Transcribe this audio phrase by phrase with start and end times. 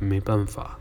[0.00, 0.78] 没办法